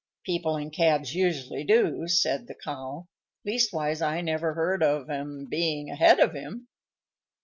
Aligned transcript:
"People 0.25 0.57
in 0.57 0.71
cabs 0.71 1.13
usually 1.13 1.63
do," 1.63 2.07
said 2.07 2.47
the 2.47 2.55
Cow; 2.55 3.07
"leastwise 3.45 4.01
I 4.01 4.21
never 4.21 4.55
heard 4.55 4.81
of 4.81 5.03
any 5.11 5.19
of 5.19 5.21
'em 5.21 5.47
being 5.47 5.91
ahead 5.91 6.19
of 6.19 6.33
him." 6.33 6.67